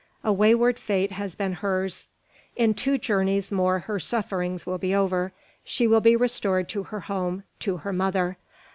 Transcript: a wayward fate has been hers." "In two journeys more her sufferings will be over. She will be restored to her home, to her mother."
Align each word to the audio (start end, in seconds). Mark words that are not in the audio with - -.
a 0.23 0.33
wayward 0.33 0.79
fate 0.79 1.11
has 1.11 1.35
been 1.35 1.53
hers." 1.53 2.09
"In 2.55 2.73
two 2.73 2.97
journeys 2.97 3.51
more 3.51 3.77
her 3.77 3.99
sufferings 3.99 4.65
will 4.65 4.79
be 4.79 4.95
over. 4.95 5.31
She 5.63 5.85
will 5.85 6.01
be 6.01 6.15
restored 6.15 6.67
to 6.69 6.81
her 6.81 7.01
home, 7.01 7.43
to 7.59 7.77
her 7.77 7.93
mother." 7.93 8.37